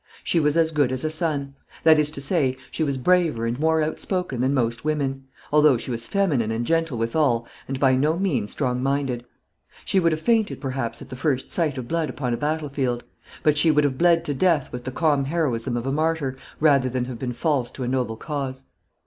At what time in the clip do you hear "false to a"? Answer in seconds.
17.33-17.87